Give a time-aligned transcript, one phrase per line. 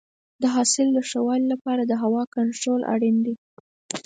[0.41, 3.35] د حاصل د ښه والي لپاره د هوا کنټرول اړین دی.